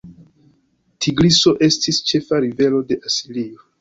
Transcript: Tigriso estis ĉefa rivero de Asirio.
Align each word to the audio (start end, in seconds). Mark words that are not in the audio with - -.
Tigriso 1.05 1.53
estis 1.67 2.01
ĉefa 2.13 2.41
rivero 2.47 2.81
de 2.93 2.99
Asirio. 3.11 3.67